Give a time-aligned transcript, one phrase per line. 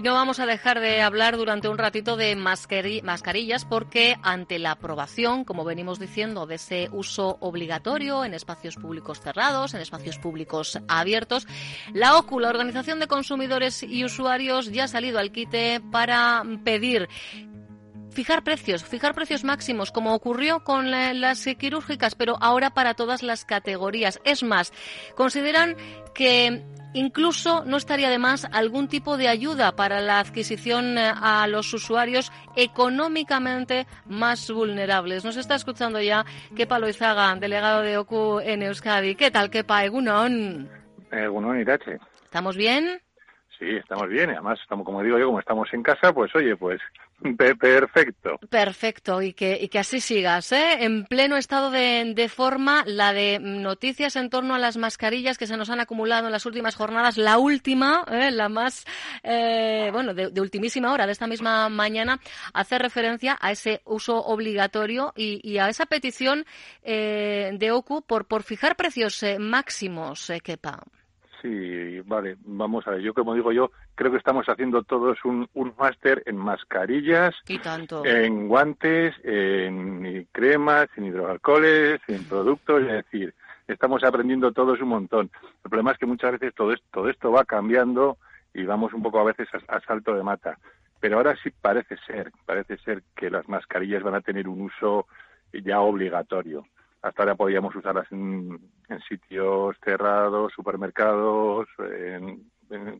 [0.00, 4.70] Y no vamos a dejar de hablar durante un ratito de mascarillas porque ante la
[4.70, 10.78] aprobación, como venimos diciendo, de ese uso obligatorio en espacios públicos cerrados, en espacios públicos
[10.88, 11.46] abiertos,
[11.92, 17.06] la OCU, la Organización de Consumidores y Usuarios, ya ha salido al quite para pedir
[18.10, 23.44] fijar precios, fijar precios máximos, como ocurrió con las quirúrgicas, pero ahora para todas las
[23.44, 24.18] categorías.
[24.24, 24.72] Es más,
[25.14, 25.76] consideran
[26.14, 31.46] que Incluso no estaría de más algún tipo de ayuda para la adquisición eh, a
[31.46, 35.24] los usuarios económicamente más vulnerables.
[35.24, 36.24] Nos está escuchando ya
[36.56, 39.14] Kepa Loizaga, delegado de OCU en Euskadi.
[39.14, 39.84] ¿Qué tal, Kepa?
[39.84, 40.68] Egunon.
[41.12, 41.98] Egunon, Irache.
[42.24, 43.00] ¿Estamos bien?
[43.60, 44.30] Sí, estamos bien.
[44.30, 46.80] Además, estamos, como digo yo, como estamos en casa, pues oye, pues
[47.60, 48.38] Perfecto.
[48.48, 50.84] Perfecto, y que, y que así sigas, ¿eh?
[50.84, 55.46] En pleno estado de, de, forma, la de noticias en torno a las mascarillas que
[55.46, 57.18] se nos han acumulado en las últimas jornadas.
[57.18, 58.30] La última, ¿eh?
[58.30, 58.86] la más,
[59.22, 62.20] eh, bueno, de, ultimísima hora, de esta misma mañana,
[62.54, 66.46] hace referencia a ese uso obligatorio y, y a esa petición
[66.82, 70.82] eh, de OCU por, por fijar precios eh, máximos, eh, Kepa.
[71.40, 73.00] Sí, vale, vamos a ver.
[73.00, 77.34] Yo, como digo yo, creo que estamos haciendo todos un, un máster en mascarillas,
[78.04, 83.34] en guantes, en cremas, en hidroalcoholes, en productos, es decir,
[83.68, 85.30] estamos aprendiendo todos un montón.
[85.64, 88.18] El problema es que muchas veces todo esto, todo esto va cambiando
[88.52, 90.58] y vamos un poco a veces a salto de mata.
[91.00, 95.06] Pero ahora sí parece ser, parece ser que las mascarillas van a tener un uso
[95.52, 96.66] ya obligatorio
[97.02, 98.58] hasta ahora podíamos usarlas en,
[99.08, 101.68] sitios cerrados, supermercados,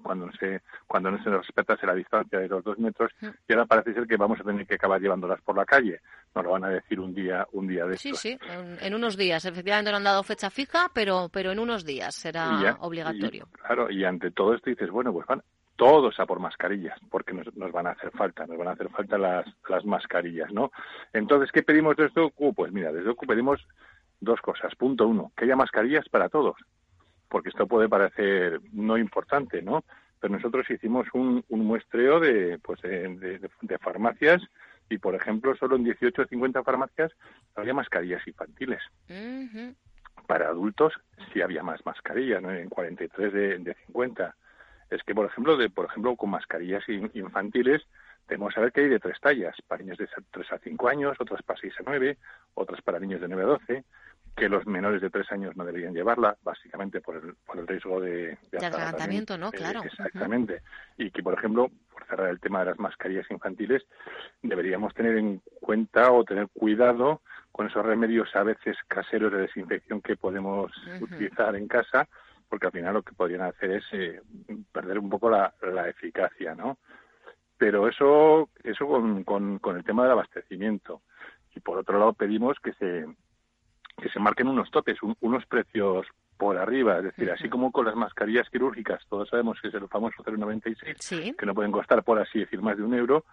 [0.02, 3.26] cuando, no se, cuando no se respetase la distancia de los dos metros, mm.
[3.48, 6.00] y ahora parece ser que vamos a tener que acabar llevándolas por la calle.
[6.34, 8.38] Nos lo van a decir un día, un día de Sí, sí,
[8.80, 9.44] en, unos días.
[9.44, 13.48] Efectivamente no han dado fecha fija, pero, pero en unos días será obligatorio.
[13.52, 15.42] claro, y ante todo esto dices, bueno, pues van,
[15.80, 19.16] todos a por mascarillas, porque nos, van a hacer falta, nos van a hacer falta
[19.16, 20.70] las, las mascarillas, ¿no?
[21.14, 22.52] Entonces, ¿qué pedimos desde OCU?
[22.52, 23.66] Pues mira, desde OCU pedimos
[24.20, 24.74] dos cosas.
[24.76, 26.56] Punto uno, que haya mascarillas para todos,
[27.28, 29.84] porque esto puede parecer no importante, ¿no?
[30.20, 34.42] Pero nosotros hicimos un, un muestreo de, pues, de, farmacias
[34.90, 37.12] y, por ejemplo, solo en 18 o 50 farmacias
[37.56, 38.82] había mascarillas infantiles.
[40.26, 40.92] Para adultos
[41.32, 42.52] sí había más mascarillas, ¿no?
[42.52, 44.34] En 43 de, de 50
[44.90, 47.82] es que, por ejemplo, de, por ejemplo, con mascarillas infantiles,
[48.26, 51.16] tenemos que saber que hay de tres tallas, para niños de 3 a 5 años,
[51.18, 52.18] otras para 6 a 9,
[52.54, 53.84] otras para niños de 9 a 12,
[54.40, 58.00] que los menores de 3 años no deberían llevarla, básicamente por el, por el riesgo
[58.00, 58.38] de...
[58.50, 59.48] De, atragantamiento, ¿no?
[59.48, 59.82] Eh, claro.
[59.84, 60.62] exactamente.
[60.96, 63.82] Y que, por ejemplo, por cerrar el tema de las mascarillas infantiles,
[64.42, 67.20] deberíamos tener en cuenta o tener cuidado
[67.52, 70.72] con esos remedios a veces caseros de desinfección que podemos
[71.02, 72.08] utilizar en casa,
[72.48, 74.22] porque al final lo que podrían hacer es eh,
[74.72, 75.52] perder un poco la,
[75.86, 76.78] eficacia, ¿no?
[77.58, 79.22] Pero eso, eso con,
[79.58, 81.02] con, el tema del abastecimiento.
[81.54, 83.04] Y por otro lado pedimos que se,
[84.00, 86.06] que se marquen unos topes, unos precios
[86.36, 89.86] por arriba, es decir, así como con las mascarillas quirúrgicas, todos sabemos que es el
[89.88, 93.26] famoso 0,96, que no pueden costar, por así decir, más de un euro,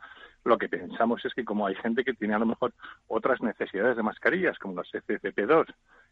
[0.44, 2.74] lo que pensamos es que como hay gente que tiene a lo mejor
[3.08, 5.66] otras necesidades de mascarillas, como las FFP2,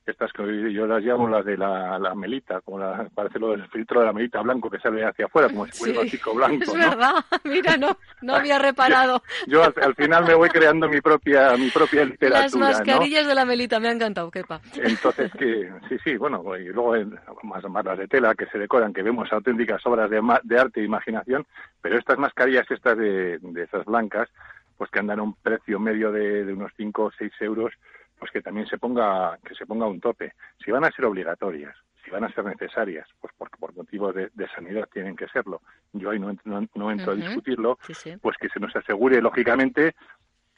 [0.05, 3.67] estas que yo las llamo las de la, la melita, como la, parece lo del
[3.69, 6.63] filtro de la melita blanco que sale hacia afuera, como si fuera un chico blanco.
[6.63, 9.23] Es verdad, mira, no, no había reparado.
[9.47, 12.41] Yo, al, final me voy creando mi propia, mi propia literatura.
[12.41, 14.61] Las mascarillas de la melita me han encantado, quepa.
[14.75, 16.95] Entonces, que sí, sí, bueno, y luego
[17.43, 20.81] más, más las de tela que se decoran, que vemos auténticas obras de, de arte
[20.81, 21.47] e imaginación,
[21.81, 24.29] pero estas mascarillas, estas de, de esas blancas,
[24.77, 27.73] pues que andan a un precio medio de, de unos 5 o 6 euros,
[28.17, 30.33] pues que también se ponga que se ponga un tope.
[30.63, 34.47] Si van a ser obligatorias, si van a ser necesarias, pues porque por motivos de,
[34.55, 35.61] sanidad tienen que serlo.
[35.93, 37.77] Yo ahí no, no, entro a discutirlo,
[38.21, 39.95] pues que se nos asegure lógicamente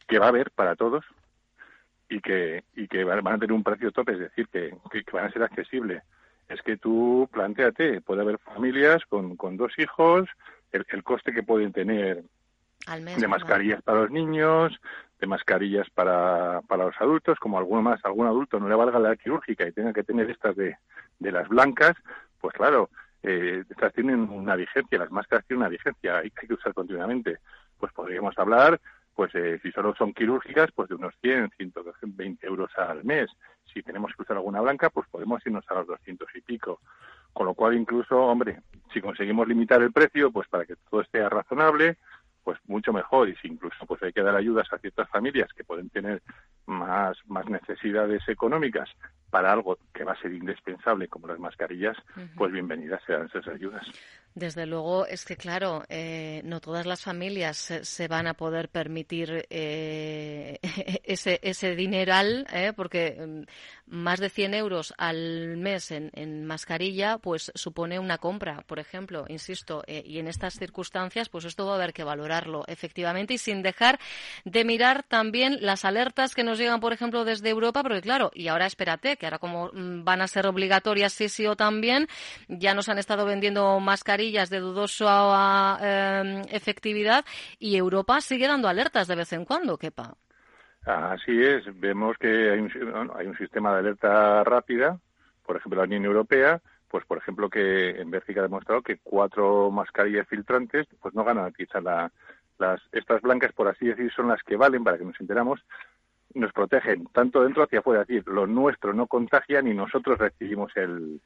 [0.07, 1.05] que va a haber para todos
[2.09, 5.25] y que y que van a tener un precio tope, es decir, que, que, van
[5.25, 6.03] a ser accesibles.
[6.49, 10.29] Es que tú planteate, puede haber familias con, con dos hijos,
[10.71, 12.23] el, el coste que pueden tener
[12.95, 14.79] de mascarillas para los niños,
[15.19, 19.15] de mascarillas para, para los adultos, como alguno más, algún adulto no le valga la
[19.15, 20.77] quirúrgica y tenga que tener estas de,
[21.19, 21.95] de las blancas,
[22.39, 22.89] pues claro,
[23.23, 27.39] eh, estas tienen una vigencia, las máscaras tienen una vigencia, hay, que usar continuamente.
[27.79, 28.79] Pues podríamos hablar,
[29.15, 33.29] pues eh, si solo son quirúrgicas, pues de unos 100, 120 euros al mes.
[33.73, 36.79] Si tenemos que usar alguna blanca, pues podemos irnos a los 200 y pico.
[37.33, 38.61] Con lo cual, incluso, hombre,
[38.93, 41.97] si conseguimos limitar el precio, pues para que todo esté razonable,
[42.47, 45.65] pues mucho mejor y si incluso pues hay que dar ayudas a ciertas familias que
[45.65, 46.21] pueden tener
[46.65, 48.87] más, más necesidades económicas
[49.29, 51.97] para algo que va a ser indispensable como las mascarillas,
[52.35, 53.85] pues bienvenidas sean esas ayudas.
[54.37, 59.47] Desde luego, es que claro, eh, no todas las familias se, van a poder permitir
[59.49, 60.59] eh,
[61.03, 63.41] ese, ese dineral, eh, porque mm,
[63.87, 69.83] más de 100 euros al mes en, mascarilla, pues supone una compra, por ejemplo, insisto,
[69.87, 73.99] y en estas circunstancias, pues esto va a haber que valorarlo efectivamente y sin dejar
[74.45, 78.49] de mirar también las alertas que nos llegan, por ejemplo, desde Europa, porque claro, y
[78.49, 82.07] ahora espérate, que ahora como mm, van a ser obligatorias sí sí o también,
[82.47, 87.25] ya nos han estado vendiendo mascarillas de dudosa em, efectividad
[87.59, 90.15] y Europa sigue dando alertas de vez en cuando, Kepa.
[90.85, 94.99] Así es, vemos que hay un, hay un sistema de alerta rápida,
[95.45, 99.69] por ejemplo, la Unión Europea, pues por ejemplo que en Bélgica ha demostrado que cuatro
[99.71, 102.11] mascarillas filtrantes pues no ganan quizá la,
[102.57, 105.59] las estas blancas por así decir son las que valen para que nos enteramos
[106.39, 108.01] nos protegen tanto dentro hacia afuera.
[108.01, 111.21] Es decir lo nuestro no contagia ni nosotros recibimos el,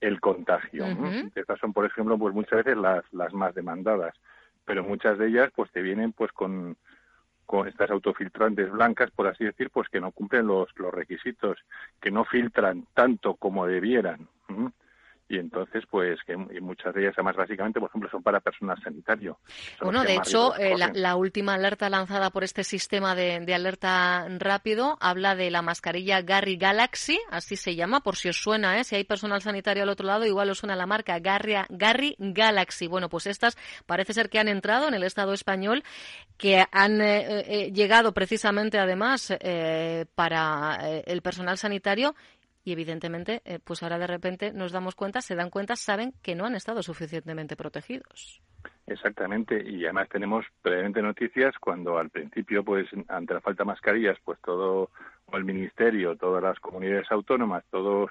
[0.00, 0.86] el contagio.
[1.34, 4.14] Estas son, por ejemplo, pues muchas veces las, las más demandadas,
[4.64, 6.76] pero muchas de ellas pues te vienen pues con,
[7.46, 11.58] con estas autofiltrantes blancas, por así decir, pues que no cumplen los, los requisitos,
[12.00, 14.28] que no filtran tanto como debieran
[15.28, 19.38] y entonces pues que muchas de ellas además básicamente por ejemplo son para personal sanitario.
[19.80, 25.34] Bueno de hecho eh, la, última alerta lanzada por este sistema de, alerta rápido habla
[25.34, 28.84] de la mascarilla Gary Galaxy así se llama por si os suena ¿eh?
[28.84, 32.86] si hay personal sanitario al otro lado igual os suena la marca Gary Galaxy.
[32.86, 33.56] Bueno pues estas
[33.86, 35.84] parece ser que han entrado en el Estado español
[36.36, 39.32] que han eh, llegado precisamente además
[40.14, 42.14] para el personal sanitario
[42.64, 46.34] y evidentemente, eh, pues ahora de repente nos damos cuenta, se dan cuenta, saben que
[46.34, 48.40] no han estado suficientemente protegidos.
[48.86, 54.18] Exactamente, y además tenemos previamente noticias cuando al principio, pues ante la falta de mascarillas,
[54.24, 54.90] pues todo
[55.32, 58.10] el ministerio, todas las comunidades autónomas, todos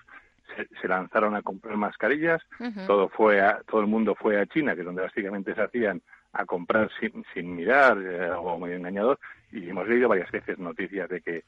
[0.82, 2.42] se, lanzaron a comprar mascarillas,
[2.86, 6.02] todo fue todo el mundo fue a China, que es donde básicamente se hacían
[6.34, 9.20] a comprar sin, sin mirar eh, o medio engañador,
[9.52, 11.44] y hemos leído varias veces noticias de que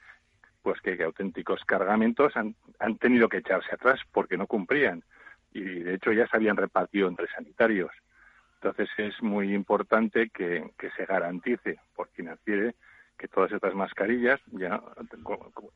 [0.66, 5.04] pues que, auténticos cargamentos han, han tenido que echarse atrás porque no cumplían
[5.54, 7.92] y de hecho ya se habían repartido entre sanitarios.
[8.56, 12.36] Entonces es muy importante que, que se garantice por quien
[13.16, 14.82] que todas estas mascarillas, ya,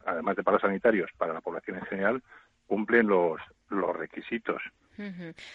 [0.08, 2.24] además de para los sanitarios, para la población en general,
[2.66, 3.40] cumplen los,
[3.70, 4.60] los requisitos.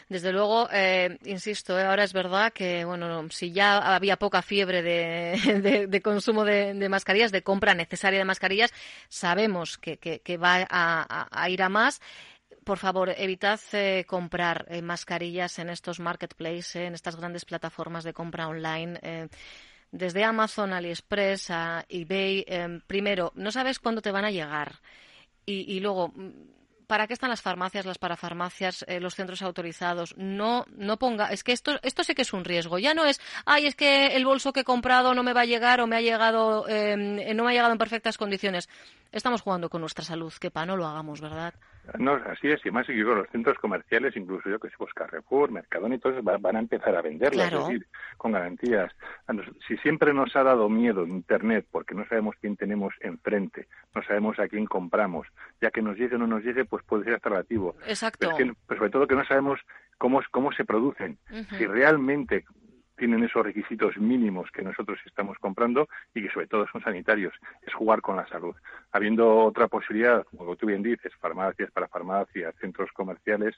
[0.09, 4.83] Desde luego, eh, insisto, eh, ahora es verdad que, bueno, si ya había poca fiebre
[4.83, 8.73] de, consumo de, mascarillas, de compra necesaria de mascarillas,
[9.09, 12.01] sabemos que, va a, ir a más.
[12.65, 18.49] Por favor, evitad eh, comprar mascarillas en estos marketplaces, en estas grandes plataformas de compra
[18.49, 19.29] online
[19.91, 22.47] desde Amazon, AliExpress a eBay,
[22.87, 24.81] primero, no sabes cuándo te van a llegar.
[25.47, 26.13] y, luego,
[26.87, 30.15] ¿para qué están las farmacias, las parafarmacias, eh, los centros autorizados?
[30.17, 32.79] No, no ponga, es que esto, esto sí que es un riesgo.
[32.79, 35.47] Ya no es, ay, es que el bolso que he comprado no me va a
[35.47, 38.69] llegar o me ha llegado, em, no me ha llegado en perfectas condiciones.
[39.15, 41.55] Estamos jugando con nuestra salud, que para no lo hagamos, ¿verdad?
[42.01, 45.53] No, así es, y más que los centros comerciales, incluso yo que sé, pues Carrefour,
[45.53, 48.91] Mercadona y todo eso, van a empezar a venderlas, es decir, con garantías.
[49.69, 54.37] Si siempre nos ha dado miedo Internet, porque no sabemos quién tenemos enfrente, no sabemos
[54.41, 55.29] a quién compramos,
[55.61, 57.77] ya que nos llegue o no nos llegue, pues puede ser hasta relativo.
[57.87, 58.31] Exacto.
[58.37, 59.61] Pero, sobre todo que no sabemos
[59.97, 61.19] cómo, cómo se producen.
[61.57, 62.45] Si realmente
[62.97, 67.35] tienen esos requisitos mínimos que nosotros estamos comprando y que sobre todo son sanitarios,
[67.67, 68.55] es jugar con la salud.
[68.93, 73.55] Habiendo otra posibilidad, como tú bien dices, farmacias para farmacias, centros comerciales,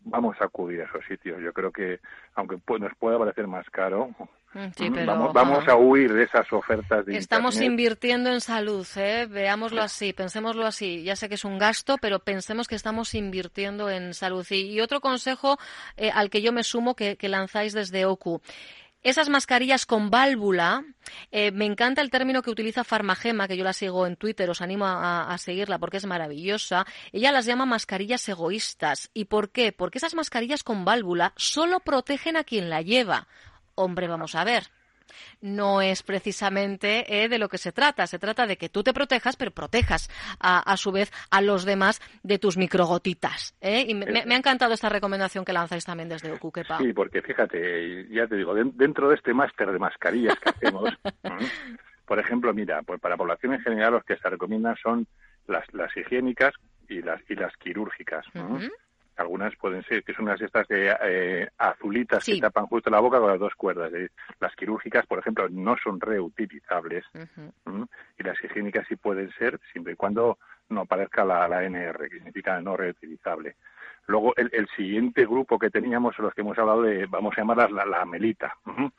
[0.00, 1.40] vamos a acudir a esos sitios.
[1.40, 2.00] Yo creo que,
[2.34, 4.10] aunque nos pueda parecer más caro,
[4.54, 9.26] vamos, a huir de esas ofertas de Estamos invirtiendo en salud, ¿eh?
[9.28, 11.02] veámoslo así, pensémoslo así.
[11.02, 14.46] Ya sé que es un gasto, pero pensemos que estamos invirtiendo en salud.
[14.50, 15.58] Y, otro consejo
[15.96, 18.40] eh, al que yo me sumo que, que lanzáis desde OCU.
[19.02, 20.84] Esas mascarillas con válvula,
[21.32, 24.60] eh, me encanta el término que utiliza Farmagema, que yo la sigo en Twitter, os
[24.60, 26.86] animo a, seguirla porque es maravillosa.
[27.10, 29.10] Ella las llama mascarillas egoístas.
[29.12, 29.72] ¿Y por qué?
[29.72, 33.26] Porque esas mascarillas con válvula solo protegen a quien la lleva.
[33.74, 34.64] Hombre, vamos a ver
[35.40, 38.06] no es precisamente eh, de lo que se trata.
[38.06, 40.08] Se trata de que tú te protejas, pero protejas
[40.40, 43.54] a, su vez a los demás de tus microgotitas.
[43.60, 43.84] ¿eh?
[43.86, 46.78] Y me, ha encantado esta recomendación que lanzáis también desde Ocuquepa.
[46.78, 50.90] Sí, porque fíjate, ya te digo, dentro de este máster de mascarillas que hacemos,
[52.06, 55.06] por ejemplo, mira, pues para población en general los que se recomiendan son
[55.46, 56.54] las, las higiénicas
[56.88, 58.24] y las, y las quirúrgicas.
[59.22, 63.18] Algunas pueden ser, que son unas estas de eh, azulitas que tapan justo la boca
[63.18, 63.90] con las dos cuerdas.
[64.40, 67.04] Las quirúrgicas, por ejemplo, no son reutilizables
[68.18, 70.38] y las higiénicas sí pueden ser siempre y cuando
[70.72, 73.56] no aparezca la, la NR, que significa no reutilizable.
[74.06, 77.86] Luego, el, siguiente grupo que teníamos, los que hemos hablado de, vamos a llamarlas la,
[77.86, 78.52] la melita,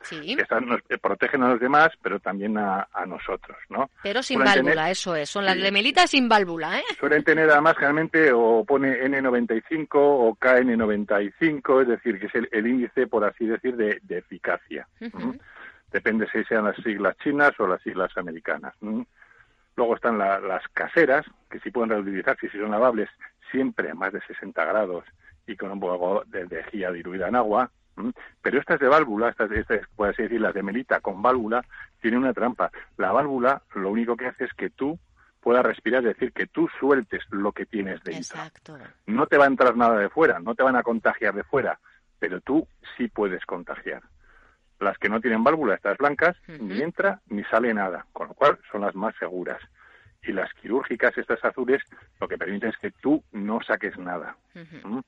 [0.08, 3.90] que están, nos, protegen a los demás, pero también a, nosotros, ¿no?
[4.02, 5.28] Pero sin válvula, eso es.
[5.28, 6.84] Son las de melita sin válvula, ¿eh?
[6.98, 13.06] Suelen tener además generalmente o pone N95 o KN95, es decir, que es el, índice,
[13.06, 14.88] por así decir, de, eficacia.
[15.92, 18.74] Depende si sean las siglas chinas o las siglas americanas.
[19.76, 23.08] Luego están las caseras, que sí pueden reutilizar si son lavables,
[23.50, 25.04] siempre a más de 60 grados
[25.46, 27.70] y con un poco de lejía diluida en agua.
[28.42, 29.80] Pero estas de válvula, estas, estas,
[30.16, 31.64] decir, las de melita con válvula,
[32.00, 32.70] tienen una trampa.
[32.96, 34.98] La válvula lo único que hace es que tú
[35.40, 38.40] puedas respirar, es decir, que tú sueltes lo que tienes dentro.
[38.40, 38.78] Exacto.
[39.06, 41.78] No te va a entrar nada de fuera, no te van a contagiar de fuera,
[42.18, 42.66] pero tú
[42.96, 44.02] sí puedes contagiar.
[44.84, 48.58] Las que no tienen válvula, estas blancas, ni entra ni sale nada, con lo cual
[48.70, 49.60] son las más seguras
[50.26, 51.82] y las quirúrgicas, estas azules,
[52.20, 54.36] lo que permiten es que tú no saques nada.
[54.54, 55.00] ¿Mm?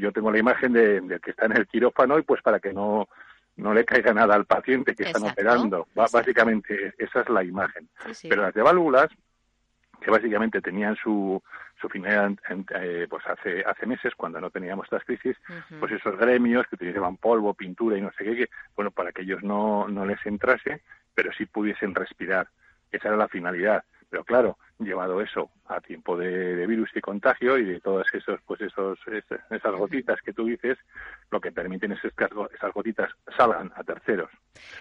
[0.00, 3.08] Yo tengo la imagen de, que está en el quirófano y pues para que no,
[3.56, 5.86] no le caiga nada al paciente que están operando.
[5.94, 7.88] Básicamente esa es la imagen.
[8.28, 9.08] Pero las de válvulas,
[10.00, 11.42] que básicamente tenían su,
[11.80, 12.32] su finalidad
[12.76, 15.36] eh, pues hace, hace meses, cuando no teníamos estas crisis,
[15.78, 19.22] pues esos gremios que utilizaban polvo, pintura y no sé qué, que, bueno, para que
[19.22, 20.82] ellos no, no les entrase,
[21.14, 22.48] pero sí pudiesen respirar.
[22.90, 23.84] Esa era la finalidad.
[24.08, 28.60] Pero claro, llevado eso a tiempo de, virus y contagio y de todas esos, pues
[28.60, 28.98] esos,
[29.50, 30.78] esas gotitas que tú dices,
[31.30, 32.08] lo que permiten es que
[32.54, 34.30] esas gotitas salgan a terceros.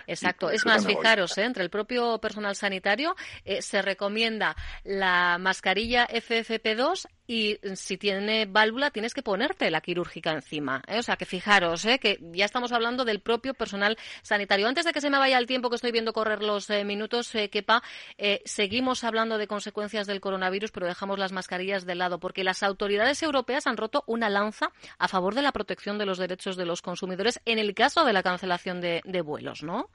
[0.08, 0.50] Exacto.
[0.50, 1.44] Es más, fijaros, ¿eh?
[1.44, 3.16] entre el propio personal sanitario
[3.46, 10.32] eh, se recomienda la mascarilla FFP2 y si tiene válvula tienes que ponerte la quirúrgica
[10.32, 10.82] encima.
[10.88, 10.98] ¿eh?
[10.98, 12.00] O sea, que fijaros, ¿eh?
[12.00, 14.68] que ya estamos hablando del propio personal sanitario.
[14.68, 17.84] Antes de que se me vaya el tiempo que estoy viendo correr los minutos, Kepa,
[18.46, 23.22] seguimos hablando de consecuencias del coronavirus, pero dejamos las mascarillas de lado, porque las autoridades
[23.24, 26.82] europeas han roto una lanza a favor de la protección de los derechos de los
[26.82, 29.90] consumidores en el caso de la cancelación de, vuelos, ¿no?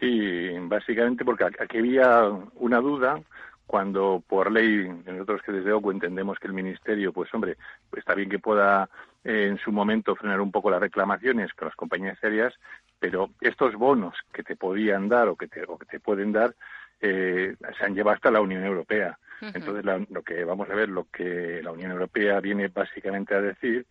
[0.00, 3.20] Sí, básicamente porque aquí había una duda
[3.66, 7.56] cuando por ley, nosotros que desde OCU entendemos que el Ministerio, pues hombre,
[7.88, 8.88] pues está bien que pueda
[9.24, 12.52] eh, en su momento frenar un poco las reclamaciones con las compañías serias,
[12.98, 16.54] pero estos bonos que te podían dar o que te, o que te pueden dar
[17.02, 19.18] eh, se han llevado hasta la Unión Europea.
[19.40, 23.84] Entonces, lo que vamos a ver, lo que la Unión Europea viene básicamente a decir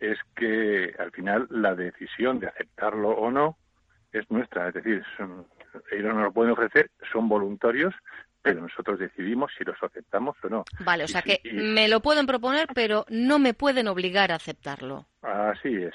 [0.00, 3.58] es que al final la decisión de aceptarlo o no
[4.12, 4.68] es nuestra.
[4.68, 5.04] Es decir,
[5.90, 7.94] ellos nos lo pueden ofrecer, son voluntarios,
[8.40, 10.64] pero nosotros decidimos si los aceptamos o no.
[10.80, 15.06] Vale, o sea que me lo pueden proponer, pero no me pueden obligar a aceptarlo.
[15.20, 15.94] Así es,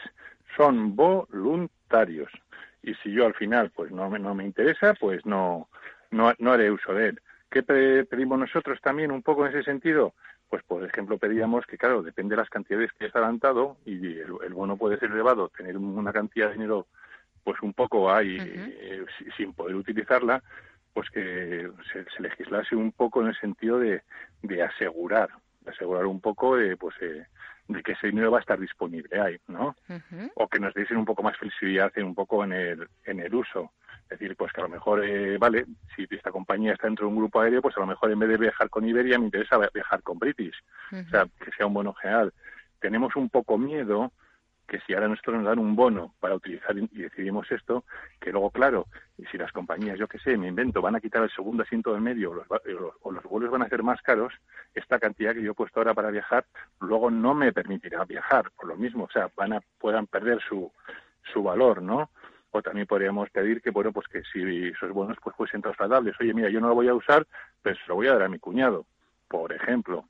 [0.55, 2.31] son voluntarios.
[2.83, 5.69] Y si yo al final pues no me, no me interesa, pues no,
[6.13, 7.21] no, no haré uso de él.
[7.49, 10.13] ¿Qué pedimos nosotros también un poco en ese sentido?
[10.49, 14.53] Pues, por ejemplo, pedíamos que, claro, depende de las cantidades que has adelantado y el,
[14.53, 16.87] bono puede ser elevado, tener una cantidad de dinero
[17.43, 19.05] pues un poco ahí eh,
[19.35, 20.41] sin poder utilizarla,
[20.93, 24.01] pues que se, legislase un poco en el sentido de,
[24.41, 25.29] de asegurar,
[25.61, 27.25] de asegurar un poco de, pues, eh,
[27.67, 29.75] de que ese dinero va a estar disponible ahí, ¿no?
[30.35, 33.71] O que nos diesen un poco más flexibilidad un poco en el, en el uso.
[34.09, 35.65] Es decir, pues que a lo mejor, eh, vale,
[35.95, 38.29] si esta compañía está dentro de un grupo aéreo, pues a lo mejor en vez
[38.29, 40.55] de viajar con Iberia me interesa viajar con British.
[40.91, 42.33] O sea, que sea un bono general.
[42.79, 44.11] Tenemos un poco miedo
[44.73, 47.83] que si ahora nosotros nos dan un bono para utilizar y decidimos esto,
[48.19, 48.87] que luego, claro,
[49.29, 52.01] si las compañías, yo qué sé, me invento, van a quitar el segundo asiento del
[52.01, 52.47] medio o los,
[53.03, 54.33] o los vuelos van a ser más caros,
[54.73, 56.45] esta cantidad que yo he puesto ahora para viajar,
[56.79, 60.71] luego no me permitirá viajar, por lo mismo, o sea, van a, puedan perder su,
[61.31, 62.09] su valor, ¿no?
[62.49, 66.15] O también podríamos pedir que, bueno, pues que si esos bonos pues fuesen trasladables.
[66.19, 67.27] Oye, mira, yo no lo voy a usar,
[67.61, 68.87] pues se lo voy a dar a mi cuñado,
[69.27, 70.05] por ejemplo.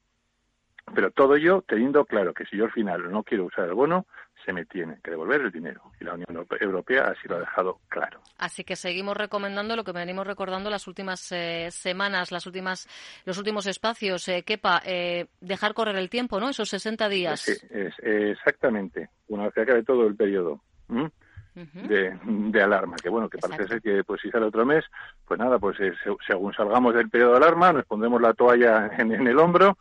[0.94, 4.06] Pero todo ello teniendo claro que si yo al final no quiero usar el bono,
[4.46, 5.82] se me tiene que devolver el dinero.
[6.00, 8.22] Y la Unión Europea así lo ha dejado claro.
[8.38, 12.88] Así que seguimos recomendando lo que venimos recordando las últimas eh, semanas, las últimas,
[13.26, 14.28] los últimos espacios.
[14.28, 16.50] Eh, Kepa, eh, dejar correr el tiempo, ¿no?
[16.50, 17.42] Esos 60 días.
[17.42, 19.10] Sí, es, exactamente.
[19.28, 20.62] Una vez que acabe todo el periodo.
[21.56, 24.84] De, alarma, que bueno, que parece ser que pues si sale otro mes,
[25.28, 25.78] pues nada, pues
[26.28, 29.78] según salgamos del periodo de alarma, nos pondremos la toalla en, en el hombro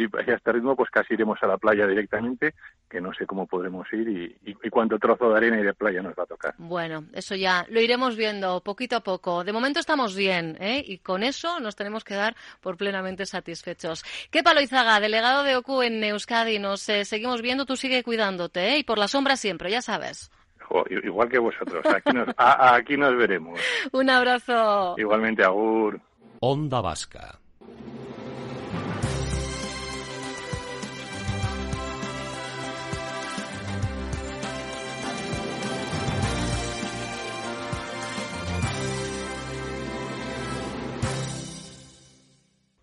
[0.00, 2.54] y a este ritmo pues casi iremos a la playa directamente,
[2.88, 6.02] que no sé cómo podremos ir y, y, cuánto trozo de arena y de playa
[6.02, 6.54] nos va a tocar.
[6.58, 9.44] Bueno, eso ya lo iremos viendo poquito a poco.
[9.44, 10.82] De momento estamos bien, ¿eh?
[10.86, 14.04] Y con eso nos tenemos que dar por plenamente satisfechos.
[14.30, 16.58] ¿Qué palo Izaga, delegado de OCU en Euskadi?
[16.58, 18.78] Nos eh, seguimos viendo, tú sigue cuidándote, ¿eh?
[18.78, 20.30] Y por la sombra siempre, ya sabes.
[21.04, 23.60] igual que vosotros, aquí nos, aquí nos veremos.
[23.92, 24.94] Un abrazo.
[24.98, 26.00] Igualmente, Agur.
[26.40, 27.39] Onda Vasca.